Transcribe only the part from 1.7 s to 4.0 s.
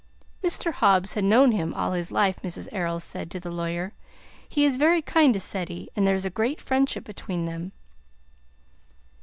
all his life," Mrs. Errol said to the lawyer.